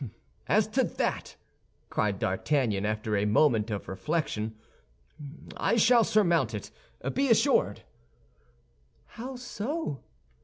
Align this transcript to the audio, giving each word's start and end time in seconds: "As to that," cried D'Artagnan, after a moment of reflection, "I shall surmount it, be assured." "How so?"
"As 0.47 0.67
to 0.69 0.83
that," 0.83 1.35
cried 1.91 2.17
D'Artagnan, 2.17 2.87
after 2.87 3.15
a 3.15 3.25
moment 3.25 3.69
of 3.69 3.87
reflection, 3.87 4.55
"I 5.55 5.75
shall 5.75 6.03
surmount 6.03 6.55
it, 6.55 6.71
be 7.13 7.29
assured." 7.29 7.83
"How 9.09 9.35
so?" 9.35 10.01